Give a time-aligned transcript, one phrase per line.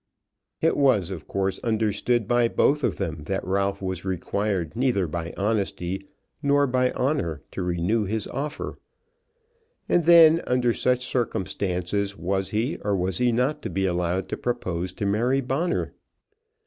[0.61, 5.31] It was of course understood by both of them that Ralph was required neither by
[5.37, 6.07] honesty
[6.41, 8.79] nor by honour to renew his offer.
[9.87, 14.37] And then under such circumstances was he or was he not to be allowed to
[14.37, 15.93] propose to Mary Bonner?